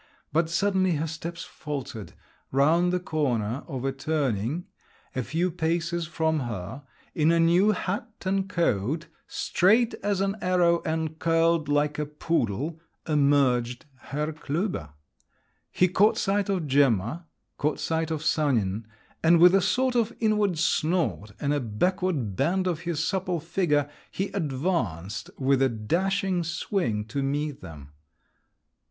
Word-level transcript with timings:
But 0.33 0.49
suddenly 0.49 0.93
her 0.93 1.05
steps 1.05 1.43
faltered. 1.43 2.13
Round 2.51 2.91
the 2.91 2.99
corner 2.99 3.63
of 3.67 3.85
a 3.85 3.91
turning, 3.91 4.65
a 5.15 5.21
few 5.21 5.51
paces 5.51 6.07
from 6.07 6.39
her, 6.39 6.81
in 7.13 7.31
a 7.31 7.39
new 7.39 7.69
hat 7.73 8.09
and 8.25 8.49
coat, 8.49 9.05
straight 9.27 9.93
as 10.01 10.19
an 10.19 10.37
arrow 10.41 10.81
and 10.85 11.19
curled 11.19 11.69
like 11.69 11.99
a 11.99 12.07
poodle—emerged 12.07 13.85
Herr 13.95 14.33
Klüber. 14.33 14.89
He 15.69 15.87
caught 15.87 16.17
sight 16.17 16.49
of 16.49 16.65
Gemma, 16.65 17.27
caught 17.57 17.77
sight 17.79 18.09
of 18.09 18.23
Sanin, 18.23 18.87
and 19.23 19.39
with 19.39 19.53
a 19.53 19.61
sort 19.61 19.93
of 19.93 20.13
inward 20.19 20.57
snort 20.57 21.33
and 21.39 21.53
a 21.53 21.59
backward 21.59 22.35
bend 22.35 22.65
of 22.65 22.79
his 22.89 23.05
supple 23.07 23.39
figure, 23.39 23.87
he 24.09 24.29
advanced 24.29 25.29
with 25.37 25.61
a 25.61 25.69
dashing 25.69 26.43
swing 26.43 27.05
to 27.05 27.21
meet 27.21 27.61
them. 27.61 27.89